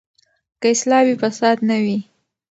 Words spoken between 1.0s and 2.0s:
وي، فساد نه وي.